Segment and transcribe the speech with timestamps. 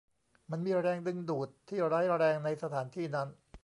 [0.51, 3.27] มันมีแรงดึงดูดที่ร้ายแรงในสถานที่นั้น